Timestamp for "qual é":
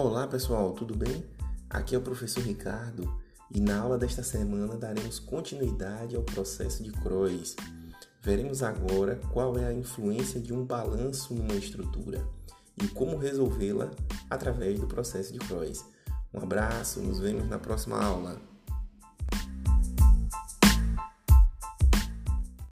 9.32-9.66